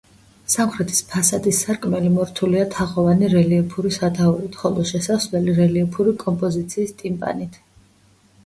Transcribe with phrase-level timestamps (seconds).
[0.51, 7.63] სამხრეთის ფასადის სარკმელი მორთულია თაღოვანი რელიეფური სათაურით, ხოლო შესასვლელი რელიეფური კომპოზიციის ტიმპანით.